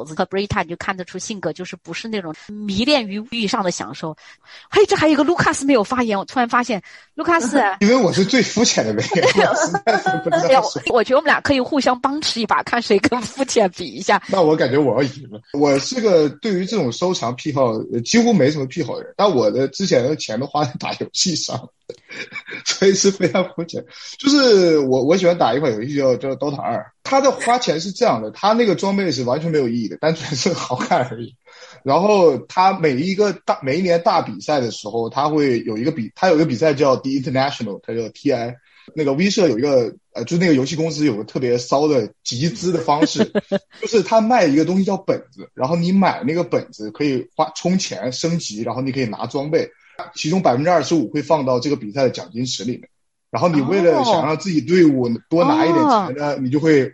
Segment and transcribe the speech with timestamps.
[0.00, 4.16] 狗子和 Brita 你就看得出性格就是不是那种迷恋于物欲上的享受。
[4.70, 6.82] 嘿，这还有一个卢卡斯没有发言，我突然发现
[7.14, 10.62] 卢卡斯，因为我是最肤浅的那个，我实在是不知道。
[10.90, 14.22] 我觉得我们俩可以互相帮持一把，看谁更肤浅，比一下。
[14.28, 15.38] 那我感觉我要赢了。
[15.52, 21.68] 我是个对于这种收藏癖好几乎没什么癖好的人，但我的之前的钱都花在打游戏上，
[22.64, 23.84] 所以是非常肤浅。
[24.18, 31.34] 就是我我喜欢打一款游戏叫叫 DOTA 二，它的花钱是这样的，它那个装备是完全没有意义的，单纯是好看而已。
[31.82, 38.54] 然后它每一个大每一年大比赛的时候，它会有一个比，它有一个比赛叫 The International，它叫 TI。
[38.92, 43.30] 那个 V 社有一个呃，就那个游戏公司有个特别骚的集资的方式，
[43.80, 49.70] 就是他卖一个东西叫本子，然后你买那个本子可以花充钱升级，然后你可以拿装备，
[50.14, 52.88] 其中百分之二十五会放到这个比赛的奖金池里面。
[53.30, 56.92] 然后你为了想让自己队伍多拿一点钱呢，你就会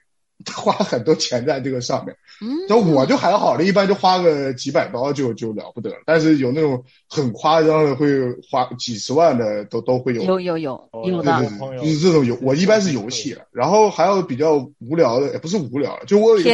[0.55, 2.15] 花很多钱在这个上面。
[2.39, 5.97] 嗯就我就还好了，一般就花个几百刀就就了不得了。
[6.05, 10.23] 但是有那种很夸张的，会花几十万的，都都会有。
[10.25, 11.43] 有有有有的，
[11.81, 13.35] 就是这种游，我一般是游戏。
[13.51, 16.51] 然后还有比较无聊的，也不是无聊，就我有一个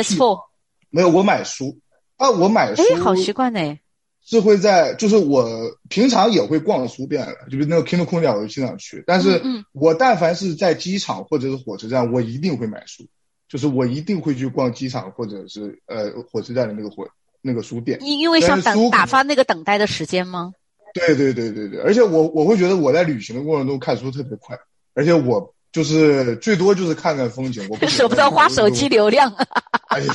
[0.91, 1.77] 没有我买书
[2.16, 2.83] 啊，我买书。
[2.83, 3.77] 哎，好习惯呢。
[4.25, 5.48] 是会在，就是我
[5.89, 9.03] 平常也会逛书店的，就是那个 Kindle 空间我就经常去。
[9.06, 9.42] 但是
[9.73, 13.05] 我但凡是在机场或者是火车站，我一定会买书。
[13.48, 17.06] 就是我一定会去逛机场或者是呃火车站的那个火
[17.43, 20.55] 那个书店，因因为想等打发那个等待的时间吗？
[20.95, 24.59] 对对对对对，而且我我会觉得我在旅行的过程中看书特别快，
[24.95, 29.31] 而且我就是最多就是看看风景，我 舍不得花手机流量。
[29.89, 30.15] 哎呀，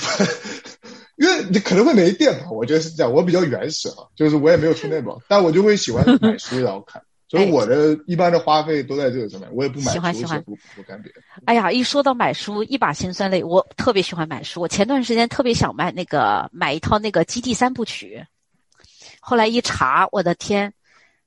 [1.17, 2.49] 因为你可能会没电吧？
[2.51, 7.01] 我觉得是这样，我比较原始啊， 就是我也没有充电宝， 但我就会喜欢买书然后看。
[7.29, 11.19] 所以我的一般的花费都在这个上面，我也不买书，喜欢喜欢不不干别的。
[11.43, 13.43] 哎呀，一说到买书，一把辛酸泪。
[13.43, 18.23] 我特别喜欢买书，我前段时间特别想买那个买一套那个《基地三部曲》，
[19.19, 20.73] 后来一查，我的天，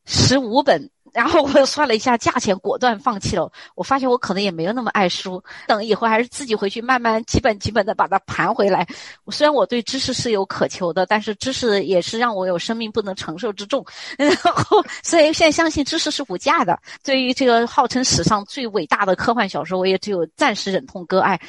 [0.06, 0.90] 十五本。
[1.12, 3.50] 然后我算了一下价钱，果断放弃了。
[3.75, 8.87] 我发现我可能也没有那么爱书，等以后还是自己回去慢慢几本几本的把它盘回来。
[9.28, 13.84] 虽然我对知识是有渴求的，但是知识也是让我有生命不能承受之重。
[14.19, 16.78] 然后，所以现在相信知识是无价的。
[17.03, 21.41] 对于这个号称史上最伟大的科幻小说，我也只有暂时忍痛割爱。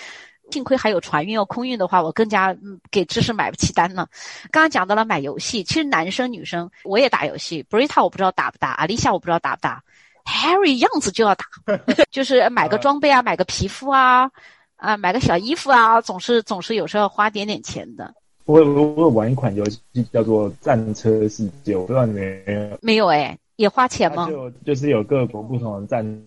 [0.51, 2.56] 幸亏还有船运，要空运的话，我更加
[2.91, 4.07] 给知识买不起单呢。
[4.51, 7.63] 刚刚讲到了买游戏，其实男生女生我也打游戏。
[7.69, 9.84] Brita 我不知道打不打，阿丽夏我不知道打不打
[10.25, 11.45] ，Harry 样子就要打，
[12.12, 14.29] 就是买个装备啊，买个皮肤啊，
[14.75, 18.13] 啊，买个小衣服啊，总是总是有时候要花点点钱的。
[18.45, 19.81] 我我我玩一款游戏
[20.12, 24.28] 叫做《战车世界》，我不知道你没没有哎，也花钱吗？
[24.29, 26.23] 就就是有各国不同的战。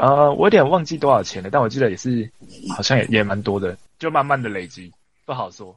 [0.00, 2.30] 呃，我有点忘记多少钱了，但我记得也是，
[2.74, 4.90] 好像也也蛮多的，就慢慢的累积，
[5.26, 5.76] 不好说。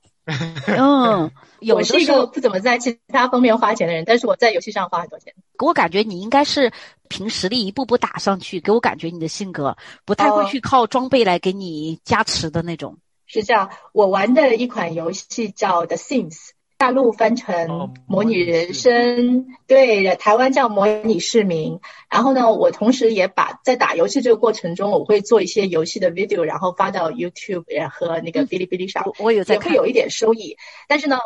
[0.65, 1.29] 嗯，
[1.73, 5.33] 我是一个不怎么在其他方面花钱的人，但是我在游戏上花很多钱。
[5.59, 6.71] 给我感觉你应该是
[7.09, 9.75] 凭实力一步步打上去，给我感觉你的性格
[10.05, 12.97] 不太会去靠装备来给你加持的那种。
[13.25, 16.51] 是这样，我玩的一款游戏叫 The Sims。
[16.83, 21.79] 大陆翻成模拟人生，对，台湾叫模拟市民。
[22.11, 29.13] 然后呢，我同时也把在打游戏这个过程中，我会做一些游戏的 video，然后发到 YouTube 和那个哔哩哔哩上。
[29.17, 30.57] 我有在看，会有一点收益。
[30.89, 31.19] 但是呢，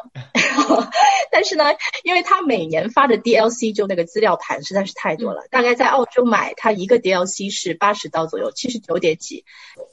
[1.32, 1.64] 但是呢，
[2.04, 9.44] 因为他每年发的 DLC 就那个资料盘实在是太多了，大概在澳洲买它一个 DLC 是八十刀左右，七十九点几。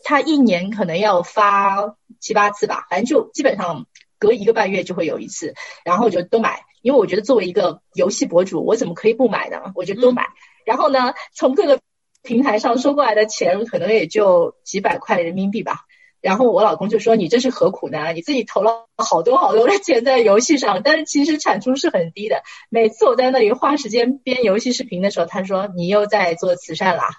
[0.03, 3.87] 他一年可能要发七八次吧，反正就基本上。
[4.25, 5.53] 隔一个半月就会有一次，
[5.85, 9.73] 然后我就都买，因为我觉得作为一个游戏博主，我怎么可以不买呢？
[9.75, 10.29] 我就都买。
[10.65, 11.81] 然后呢，从各个
[12.23, 15.81] 平台上收过来的钱可能也就几百块人民币吧。
[16.23, 18.15] 然后我老公就说：“你这是何苦呢？
[18.15, 22.43] 你自己投了好多好多的钱在游戏上，但是其实产出是很低的。
[22.71, 27.11] 每次我在那里花时间编游戏视频的时候，他说你又在做慈善啦，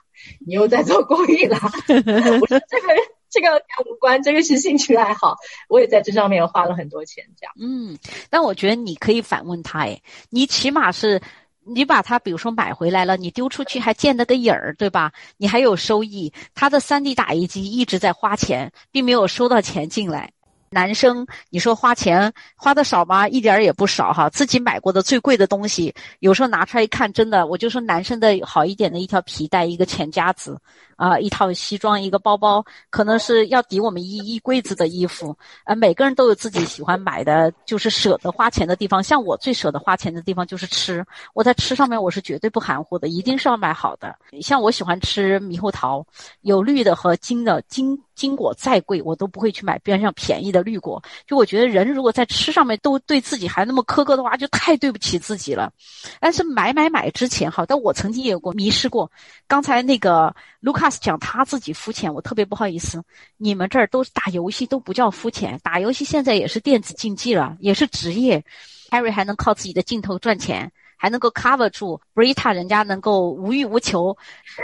[0.43, 1.59] 你又在做公益啦。
[2.41, 2.87] 我说这个。”
[3.35, 5.35] 这个无关，这个是兴趣爱好，
[5.67, 7.53] 我也在这上面花了很多钱，这样。
[7.59, 7.97] 嗯，
[8.29, 11.21] 但我觉得你可以反问他，哎，你起码是，
[11.65, 15.11] 你把它比如说买回来了，你丢出去还见了个影儿，对吧？
[15.35, 20.31] 你还有收益，他的三 D 打印机一直在花钱，并没有收到钱进来。
[20.71, 23.29] 男生，你说花钱花的少吗？
[23.29, 24.29] 一点儿也不少哈。
[24.29, 30.59] 自己买过的最贵的东西，有时候拿出来一看，真的，我就说男生的好一点的一条皮带，一个钱夹子。
[30.95, 35.37] 啊、一套西装，一个包包，可能是要抵我们一一柜子的衣服。
[35.65, 39.03] 呃，每个人都有自己喜欢买的，就是舍得花钱的地方。
[39.03, 44.15] 像我最舍得花钱的地方就是吃，我在吃上面我是绝对不含糊的，一定是要买好的。
[44.41, 46.05] 像我喜欢吃猕猴桃，
[46.41, 51.03] 有绿的和金的，金金果再贵我都不会去买边上便宜的绿果。
[51.27, 55.71] 就我觉得人如果在吃上面都对自己还那么苛刻的话，就太对不起自己了。
[56.19, 59.11] 但是买买买之前哈，但我曾经也有过迷失过。
[59.47, 63.03] 刚才那个卢卡斯讲他自己肤浅，我特别不好意思。
[63.37, 68.43] 你们这儿都是打游戏都不叫肤浅，打游戏现在也是电子竞技了，也是职业。
[68.89, 74.15] Harry 还能靠自己的镜头赚钱，还能够 cover 住 Brita 人家能够无欲无求。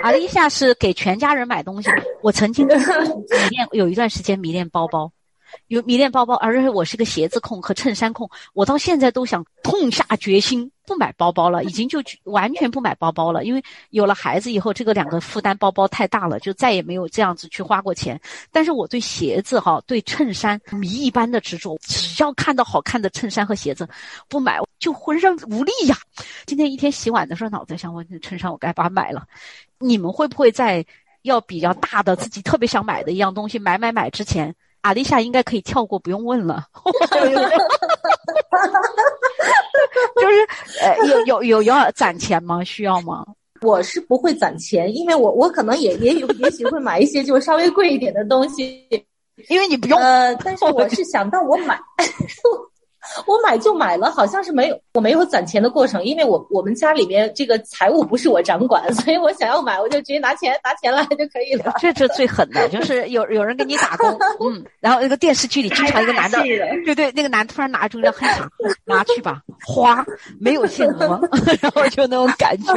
[0.03, 1.89] 阿丽夏是给全家人买东西。
[2.21, 5.11] 我曾经迷恋有一段时间迷恋包包。
[5.67, 18.19] 有迷恋包包，而且我是个鞋子控和衬衫控，我到现在都想痛下决心不买包包了，已经就完全不买包包了，因为有了孩子以后，这个两个负担包包太大了，就再也没有这样子去花过钱。
[18.51, 23.87] 但是我对鞋子哈，对衬衫迷一般的执着，只要看到好看的衬衫和鞋子，
[24.27, 25.95] 不买就浑身无力呀。
[26.45, 29.25] 今天一天洗碗的时候，脑子想，我衬衫我该把它买了。
[29.77, 30.85] 你们会不会在
[31.21, 34.55] 要比较大的自己特别想买的一样东西买买买之前？
[34.81, 36.65] 阿丽莎应该可以跳过，不用问了。
[40.21, 40.47] 就是
[40.81, 42.63] 呃，有有有要攒钱吗？
[42.63, 43.25] 需要吗？
[43.61, 48.87] 我是不会攒钱，因为我我可能也也有也许会买一些就稍微贵一点的东西，
[49.49, 49.99] 因为你不用。
[49.99, 51.79] 呃，但是我是想到我买。
[53.25, 61.73] 我买就买了，好像是没有，我没有攒钱的过程，因为我我们家里面这个财务不是我掌管， 所以我想要买，我就直接拿钱拿钱来就可以了。
[61.79, 64.09] 这这最狠的就是有有人给你打工，
[64.39, 66.41] 嗯，然后那个电视剧里经常一个男的，
[66.85, 68.49] 对对，那个男突然拿出一张黑卡，
[68.85, 70.05] 拿去吧，花
[70.39, 71.19] 没有限额，
[71.61, 72.73] 然后就那种感觉。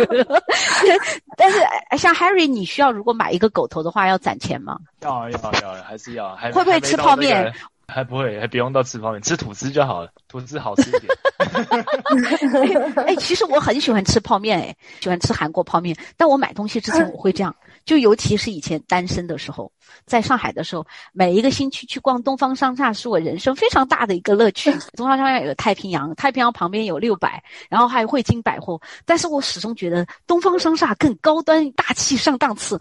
[1.36, 1.58] 但是
[1.98, 4.78] 像 Harry，你需要如果买一个狗头的话，要攒钱吗？
[5.02, 7.52] 要要要，还是要，还会不会吃泡面？
[7.86, 10.10] 还不会，还不用到吃泡面，吃吐司就好了。
[10.28, 11.12] 吐司好吃一点。
[13.06, 15.96] 哎，其实我很喜欢吃泡面，哎，喜欢吃韩国泡面。
[16.16, 17.54] 但我买东西之前我会这样，
[17.84, 19.70] 就尤其是以前单身的时候，
[20.06, 24.70] 在上海的时候，每一个星期去逛东方商厦是我人生非常大的一个乐趣。
[24.96, 28.80] 东方商厦有太平洋，太平洋旁边有六百，然后还有汇金百货。
[29.04, 32.80] 但是我始终觉得东方商厦更高端、大气、上档次。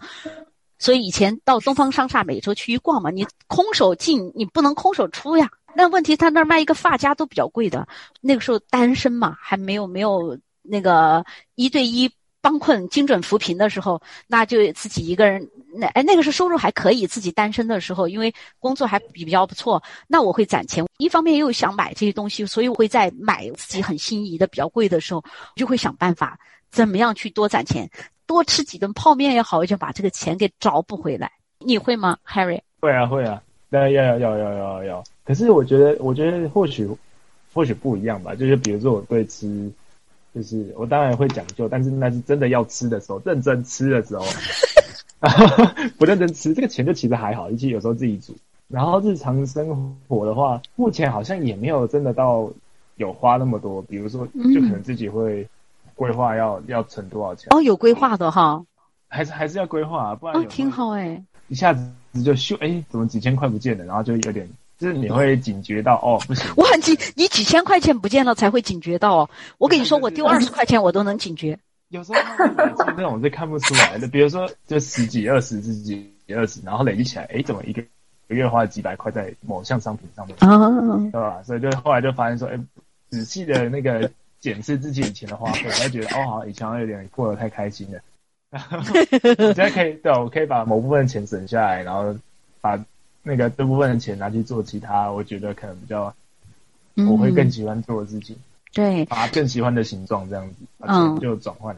[0.78, 5.50] 所以以前到东方商厦每周去一逛嘛，你空手进，你不能空手出呀。
[5.76, 7.86] 那问题他那儿卖一个发夹都比较贵的，
[8.20, 11.24] 那个时候单身嘛，还没有没有那个
[11.56, 12.10] 一对一
[12.40, 15.48] 帮困精准扶贫的时候，那就自己一个人。
[15.76, 20.84] 那哎，那个时候收入还可以，自己单身的时候，因为工作还比较不错，那我会攒钱。
[20.98, 25.24] 一方面又想买这些东西，所以我会在买自己很心仪的比较贵的时候，
[25.56, 26.38] 就会想办法
[26.70, 27.90] 怎么样去多攒钱。
[28.26, 31.30] 多吃几顿泡面也好，就把这个钱给找补回来。
[31.58, 32.60] 你会吗，Harry？
[32.80, 35.04] 会啊，会啊，那要要要要要要。
[35.24, 36.88] 可是我觉得，我觉得或许
[37.52, 38.34] 或许不一样吧。
[38.34, 39.70] 就是比如说，我对吃，
[40.34, 44.24] 就是我当然会讲究，但是那是真的要吃的时候，认真吃的时候，
[45.96, 48.34] 不认真吃，这个钱就其实还好，尤其有时候自己煮。
[48.68, 52.50] 然后日常生活的话，目前好像也没有真的到
[52.96, 53.80] 有花那么多。
[53.82, 55.46] 比如说，就可能自己会。
[55.94, 57.46] 规划要要存多少钱？
[57.50, 58.62] 哦，有规划的哈，
[59.08, 61.90] 还是还是要规划啊，不然哦挺好哎，一下子
[62.24, 63.84] 就咻哎，怎么几千块不见了？
[63.84, 64.48] 然后就有点，
[64.78, 66.50] 就是你会警觉到哦，不行。
[66.56, 69.30] 我很警，你几千块钱不见了才会警觉到哦。
[69.58, 71.58] 我跟你说，我丢二十块钱我都能警觉。
[71.88, 72.18] 有时候
[72.96, 80.36] 那种是看不出来的，比如说就十几、二十、十几、二十，然后累积起来，哎，怎么一个一个月花了几百块在某项商品上面？
[80.40, 80.58] 啊，
[81.12, 81.40] 对吧？
[81.44, 82.58] 所以就后来就发现说，哎，
[83.10, 84.10] 仔细的那个。
[84.44, 87.98] 检视自己以前的花费， 我会觉得哦，好像，以前有点过得太开心了。
[89.38, 92.14] 现在可以，对，我可以把某部分钱省下来，然后
[92.60, 92.78] 把
[93.22, 96.14] 那个这部分的钱拿去做其他，我觉得可能比较，
[97.08, 98.36] 我会更喜欢做的事情。
[98.74, 101.74] 对，把更喜欢的形状这样子，嗯，就转换。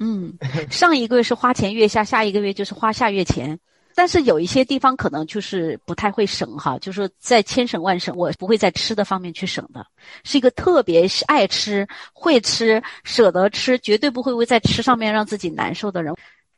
[0.00, 0.34] 嗯，
[0.68, 3.60] 上一个月是花前月下，下一个月就是花下月前。
[3.94, 9.84] 但是有一些地方可能就是不太会省哈，就是在千省万省，我不会在吃的方面去省的，
[10.24, 16.14] 是一个特别爱吃、会吃、舍得吃，绝对不会为在吃上面让自己难受的人。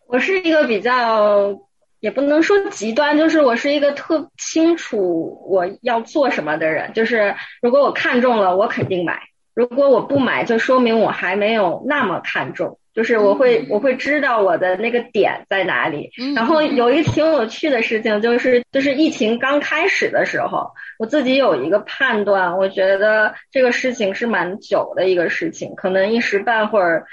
[0.07, 1.59] 我是一个比较，
[2.01, 9.15] 也不能说极端，就是我是一个特清楚我要做什么的人，就是如果我看中了，我肯定买；
[9.55, 12.79] 如果我不买，就说明我还没有那么看重。
[12.95, 27.07] 就是我会我会知道我的那个点在哪里，然后有一挺有趣的事情，就是就是疫情刚开始的时候，我自己有一个判断，我觉得这个事情是蛮久的一个事情，可能一时半会儿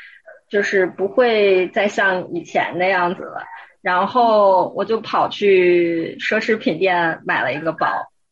[0.50, 3.44] 就是不会再像以前那样子了。
[3.82, 7.88] 然后我就跑去奢侈品店买了一个包。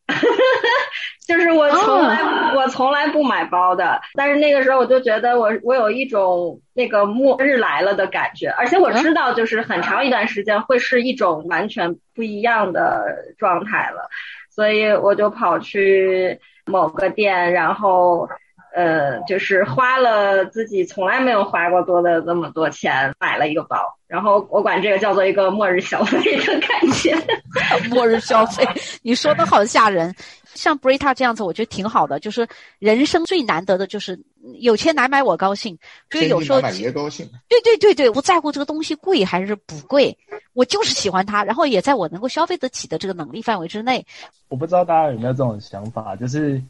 [1.27, 2.19] 就是我从来
[2.55, 13.03] 我从来不买包的，但是那个时候我就觉得我我有一种那个末日来了的感觉，而且我知道就是很长一段时间会是一种完全不一样的
[13.37, 14.09] 状态了，
[14.49, 18.29] 所以我就跑去某个店，然后
[18.73, 27.13] 呃就是花了自己从来没有花过多的那么多钱买了一个包，然后我管这个叫做一个末日消费的感觉。
[27.91, 28.65] 末日消费，
[29.01, 30.13] 你说的好吓人。
[30.57, 32.19] 像 Brita 这样子，我觉得挺好的。
[32.19, 32.47] 就是
[32.79, 34.19] 人生最难得的就是
[34.59, 35.77] 有钱难买我高兴，
[36.09, 37.29] 所以有时候买爷高兴。
[37.47, 40.17] 对对对对，不在乎这个东西贵还是不贵，
[40.53, 44.05] 我就是喜欢它，然后也在我能够消费得起的这个能力范围之内。
[44.49, 46.61] 我不知道大家有没有这种想法，就是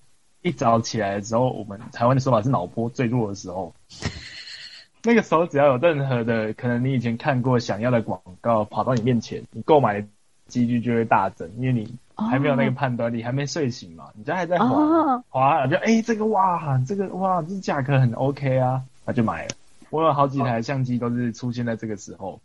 [0.42, 3.74] 一早起来的时候，我们台湾的说法是脑波最弱的时候，
[5.04, 10.08] 那个时候只要有任何的可能，你以前看过想要的广告跑到你面前，你购买的
[10.48, 11.96] 几率就会大增，因为你。
[12.20, 14.06] 还没有那个判断力，还没睡醒嘛？
[14.16, 19.50] 你家还在滑滑，就哎，这个哇，这个哇，这价格很 OK 啊，他就买了。
[19.92, 22.42] 我有好几台相机都是出现在这个时候，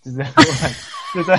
[0.00, 0.24] 就是
[1.14, 1.38] 就在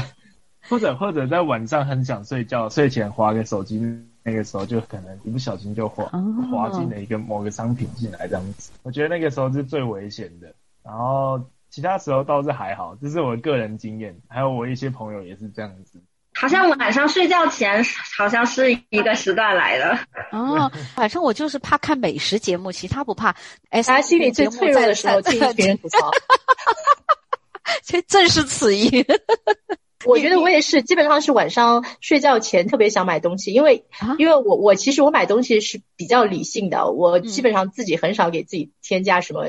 [0.70, 3.80] 或者或者在晚上很想睡觉，睡前划个手机，
[4.22, 6.06] 那个时候就可能一不小心就滑
[6.52, 8.72] 滑进了一个某个商品进来这样子。
[8.84, 10.54] 我觉得那个时候是最危险的，
[10.84, 11.42] 然后
[11.72, 16.00] 其他时候倒是还好，这是我个人经验，还有我一些朋友也是这样子。
[16.34, 17.84] 好像晚上睡觉前
[18.18, 19.98] 好像是一个时段来的
[20.32, 23.36] 哦，反正我就是怕看美食节目，其他不怕。
[23.70, 26.12] 哎，他心里最脆弱的时候听别人吐槽，
[27.84, 29.06] 这正是此意。
[30.04, 33.86] 我觉得我也是，基本上是晚上睡觉前特别想买东西，因为
[34.18, 39.46] 因为我我其实我买东西是比较理性的，我基本上自己很少给自己添加什么。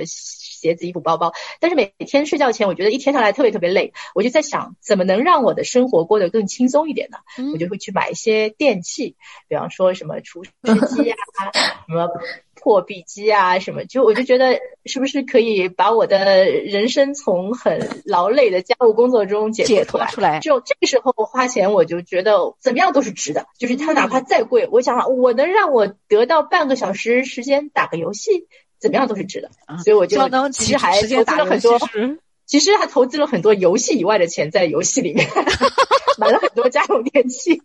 [0.62, 7.18] 鞋子、衣服、包包，但是每天睡觉前，我觉得一天下来特别特别累，我就在想，怎么能让我的生活过得更轻松一点呢？
[7.52, 9.16] 我就会去买一些电器，
[9.48, 11.16] 比方说什么除湿机啊，
[11.88, 12.08] 什么
[12.54, 20.38] 破壁机啊，什么，就我就觉得是不是可以把我的人生从很劳累的家务工作中解脱出来？
[20.38, 23.46] 就这个时候花钱，我就觉得怎么样都是值的。
[23.58, 28.46] 就是它哪怕再贵，我想我能让我得到半个小时时间打个游戏。
[28.82, 29.48] 怎么样都是值的，
[29.78, 30.18] 所以我就
[30.50, 31.78] 其实还投资了很多，
[32.46, 35.24] 其实还投资了很多游戏以外的钱在游戏里面，
[36.18, 37.62] 买了很多家用电器。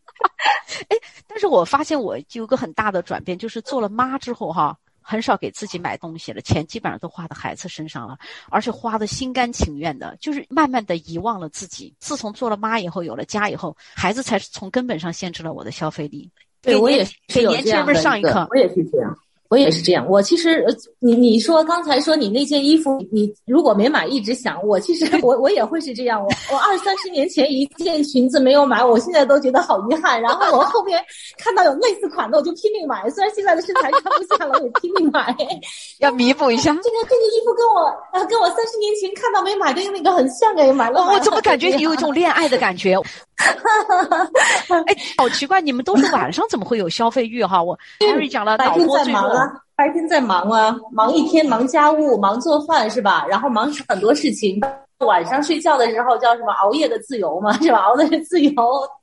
[0.90, 8.16] 哎，但是我发现我有个很大的转变，就是做了妈之后哈，很少给自己买东西了，钱基本上都花在孩子身上了，
[8.52, 11.92] 而且花的心甘情愿的，就是慢慢的遗忘了自己。
[12.00, 16.30] 自从做了妈以后，有了家以后，孩子才是从根本上限制了我的消费力。
[16.62, 19.18] 对我也是给年轻人上一课，我也是这样。
[19.50, 20.66] 我也是这样，我其实，
[21.00, 26.22] 你你说刚才说你那件衣服，你如果没买，一直想我，其实 我我也会是这样。
[26.22, 30.22] 我我二三十年前一件裙子没有买，我现在都觉得好遗憾。
[30.22, 31.02] 然后我后面
[31.38, 33.10] 看到有类似款的，我就拼命买。
[33.10, 35.36] 虽然现在的身材穿不下了，我也拼命买，
[36.00, 36.72] 要弥补一下。
[36.84, 41.02] 这个这个衣服跟我呃跟我三十年前看到没买的那个很像哎，买了。
[41.06, 42.98] 我怎么感觉你有一种恋爱的感觉？
[43.38, 47.62] 哎，好奇怪，你们都是晚上怎么会有消费欲哈？
[47.62, 53.26] 我艾瑞讲了，白天在忙啊，白天在忙啊，忙一天，忙家务，忙做饭是吧？
[53.30, 54.60] 然后忙很多事情，
[55.06, 56.52] 晚上睡觉的时候叫什么？
[56.54, 57.80] 熬夜的自由嘛，是吧？
[57.80, 58.54] 熬的是自由，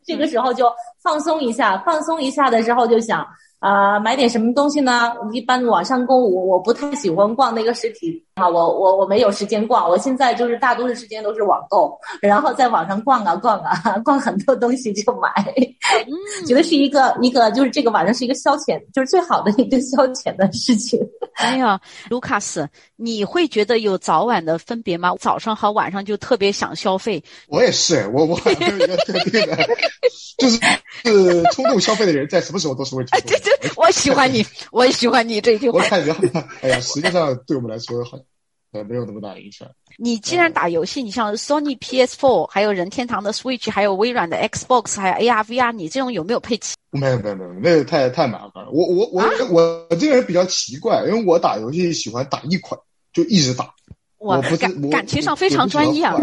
[0.04, 0.70] 这个时候就
[1.02, 3.24] 放松一下，放松一下的时候就想。
[3.60, 5.14] 啊，买点什么东西呢？
[5.32, 15.32] 一般网上购物，我不太喜欢逛那个实体啊，我我我没有时间逛，我现在就是大多数时间都是网购，然后在网上逛啊逛啊， 逛很多东西就买，
[16.44, 20.98] 觉得是一个一个就是这个晚上是一个消遣，就是最好的一个消遣的事情。
[21.34, 25.14] 哎呀，卢卡斯，你会觉得有早晚的分别吗？
[25.20, 27.22] 早上和晚上就特别想消费。
[27.46, 29.56] 我也是，我我没有一个特定的，
[30.38, 30.58] 就是
[31.04, 33.70] 是冲动消费的人，在什么时候都是会冲动。
[33.76, 35.82] 我喜欢你，我喜欢你这句话。
[35.82, 36.12] 我感觉，
[36.62, 38.23] 哎呀，实际上对我们来说，好呃
[38.82, 39.68] 没有那么大影响。
[39.96, 46.74] 你既然打游戏，你像 Sony PS4，还有任天堂的 Switch，还有微软的 Xbox，还有 AR VR，你这种有没有配齐？
[46.90, 48.70] 没有没有没有，那个太太麻烦了。
[48.72, 52.80] 我我我我我这个人比较奇怪，因为我打游戏喜欢打一款
[53.12, 53.72] 就一直打。
[54.18, 56.16] 我不感感情上非常专一啊。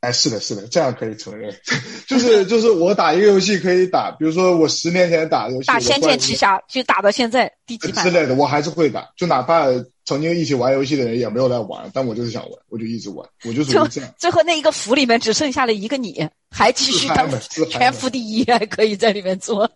[0.00, 1.52] 哎，是的，是的，这样可以承认，
[2.06, 9.64] 就是就是我打一个游戏可以打，比如说我十年前打游戏，打《仙剑奇侠》就打到现在第几版之类的，我还是会打，就哪怕
[10.06, 14.14] 曾经一起玩游戏的人也没有来玩，但我就是想玩，我就一直玩，我就属于这样。
[14.16, 17.28] 最后那一个服里面只剩下了一个你，还继续当
[17.68, 19.68] 全服第一，还可以在里面做。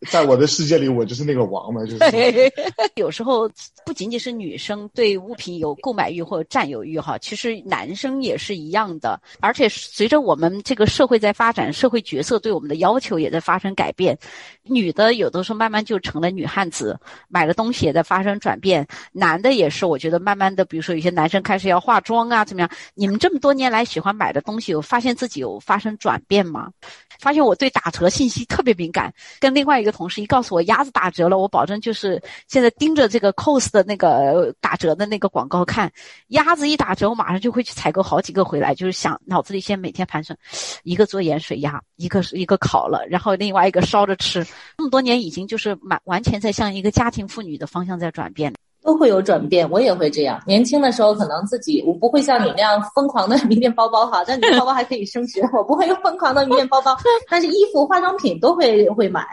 [0.10, 2.52] 在我的世界里，我就是那个王嘛，就是。
[2.94, 3.50] 有时候
[3.84, 9.20] 不仅仅是女生对物品有购买欲或者占有欲哈，其实男生也是一样的。
[9.40, 14.16] 而且随着我们这个社会在发展，社会角色对我们的要求也在发生改变。
[14.62, 18.86] 女的有的时候慢慢就成了女汉子，买的东西也在发生转变。
[19.12, 22.70] 男的也是，我觉得慢慢的，比如说有些男生开始要化妆啊，怎么样？
[22.94, 26.70] 你们这么多年来喜欢买的东西，有发现自己有发生转变吗？
[27.18, 35.92] 发现我对打折信息特别敏感，跟另外一个同事一告诉我鸭子打折了，我保证就是现在盯着这个 cos 的那个打折的那个广告看，
[36.28, 40.38] 鸭子一打折，我马上就会去采购好几个回来，就是想脑子里先每天盘算，
[40.82, 44.44] 一个做盐水鸭， 一个是一个烤了，然后另外一个烧着吃。
[44.76, 48.52] 这么多年已经就是满完全在向一个家庭妇女的方向在转变。
[48.88, 50.40] 都会有转变，我也会这样。
[50.46, 56.96] 年轻的时候可能自己我不会像你那样疯狂的 迷恋包包哈，但你的包包还可以升值，我不会疯狂的迷恋包包，
[57.28, 59.26] 但是衣服、化妆品都会会买。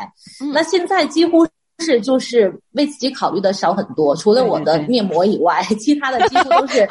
[0.54, 1.48] 那现在几乎
[1.80, 6.86] 是就是为自己考虑的少很多，除了我的面膜以外，其他的几乎都是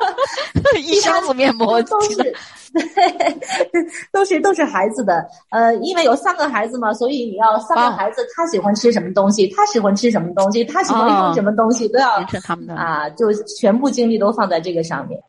[0.84, 2.36] 一箱子面膜都是。
[4.12, 12.20] 都是都是孩子的，呃，因为有三个孩子嘛，所以你要三个孩子，他喜欢吃什么东西，他喜欢吃什么东西，他喜欢用什么东西，都要
[12.74, 15.20] 啊，就全部精力都放在这个上面。